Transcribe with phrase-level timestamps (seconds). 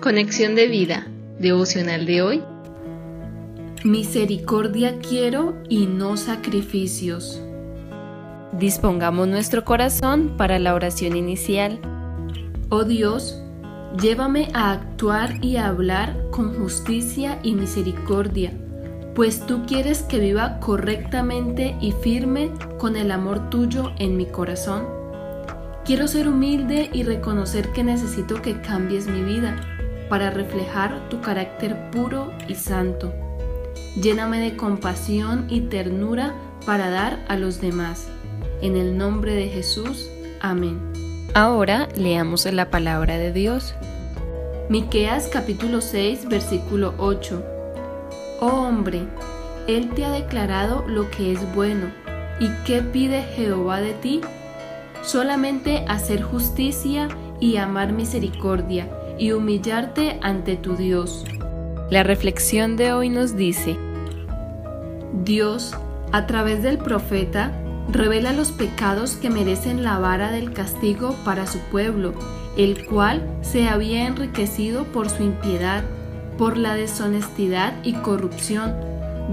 [0.00, 1.06] Conexión de vida,
[1.38, 2.42] devocional de hoy.
[3.84, 7.42] Misericordia quiero y no sacrificios.
[8.52, 11.78] Dispongamos nuestro corazón para la oración inicial.
[12.70, 13.42] Oh Dios,
[14.00, 18.54] llévame a actuar y a hablar con justicia y misericordia,
[19.14, 24.86] pues tú quieres que viva correctamente y firme con el amor tuyo en mi corazón.
[25.84, 29.60] Quiero ser humilde y reconocer que necesito que cambies mi vida
[30.10, 33.14] para reflejar tu carácter puro y santo.
[34.02, 36.34] Lléname de compasión y ternura
[36.66, 38.08] para dar a los demás.
[38.60, 40.10] En el nombre de Jesús.
[40.40, 40.78] Amén.
[41.32, 43.74] Ahora leamos la palabra de Dios.
[44.68, 47.42] Miqueas capítulo 6, versículo 8.
[48.40, 49.02] Oh hombre,
[49.68, 51.92] él te ha declarado lo que es bueno.
[52.40, 54.20] ¿Y qué pide Jehová de ti?
[55.02, 58.88] Solamente hacer justicia y amar misericordia
[59.20, 61.24] y humillarte ante tu Dios.
[61.90, 63.76] La reflexión de hoy nos dice,
[65.24, 65.76] Dios,
[66.10, 67.52] a través del profeta,
[67.92, 72.14] revela los pecados que merecen la vara del castigo para su pueblo,
[72.56, 75.84] el cual se había enriquecido por su impiedad,
[76.38, 78.74] por la deshonestidad y corrupción,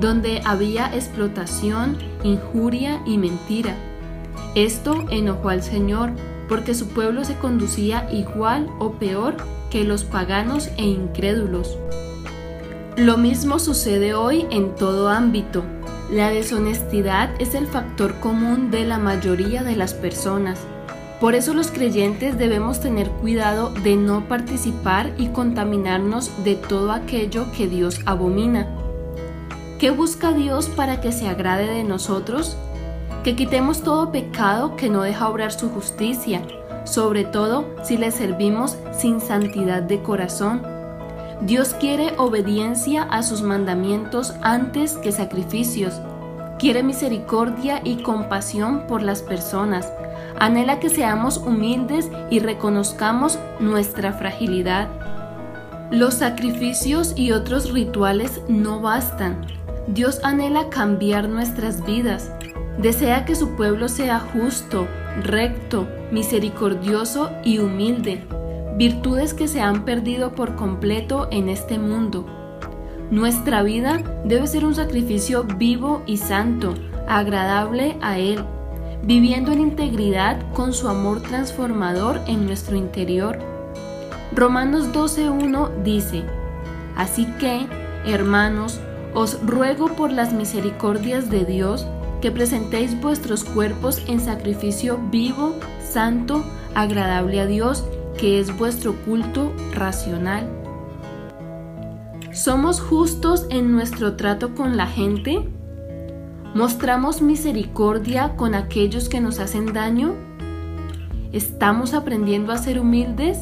[0.01, 3.75] donde había explotación, injuria y mentira.
[4.53, 6.11] Esto enojó al Señor,
[6.49, 9.35] porque su pueblo se conducía igual o peor
[9.69, 11.77] que los paganos e incrédulos.
[12.95, 15.63] Lo mismo sucede hoy en todo ámbito.
[16.11, 20.59] La deshonestidad es el factor común de la mayoría de las personas.
[21.19, 27.51] Por eso los creyentes debemos tener cuidado de no participar y contaminarnos de todo aquello
[27.51, 28.67] que Dios abomina.
[29.79, 32.57] ¿Qué busca Dios para que se agrade de nosotros?
[33.23, 36.41] Que quitemos todo pecado que no deja obrar su justicia,
[36.87, 40.65] sobre todo si le servimos sin santidad de corazón.
[41.41, 46.01] Dios quiere obediencia a sus mandamientos antes que sacrificios.
[46.57, 49.91] Quiere misericordia y compasión por las personas.
[50.39, 54.87] Anhela que seamos humildes y reconozcamos nuestra fragilidad.
[55.91, 59.45] Los sacrificios y otros rituales no bastan.
[59.87, 62.31] Dios anhela cambiar nuestras vidas.
[62.77, 64.87] Desea que su pueblo sea justo,
[65.23, 68.23] recto, misericordioso y humilde,
[68.77, 72.25] virtudes que se han perdido por completo en este mundo.
[73.09, 76.73] Nuestra vida debe ser un sacrificio vivo y santo,
[77.07, 78.43] agradable a Él,
[79.03, 83.39] viviendo en integridad con su amor transformador en nuestro interior.
[84.35, 86.23] Romanos 12.1 dice,
[86.95, 87.65] Así que,
[88.05, 88.79] hermanos,
[89.13, 91.87] os ruego por las misericordias de Dios,
[92.21, 95.55] que presentéis vuestros cuerpos en sacrificio vivo,
[95.87, 97.85] santo, agradable a Dios,
[98.17, 100.47] que es vuestro culto racional.
[102.31, 105.47] ¿Somos justos en nuestro trato con la gente?
[106.53, 110.15] ¿Mostramos misericordia con aquellos que nos hacen daño?
[111.31, 113.39] ¿Estamos aprendiendo a ser humildes?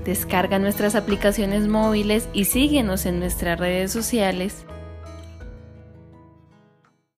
[0.05, 4.65] Descarga nuestras aplicaciones móviles y síguenos en nuestras redes sociales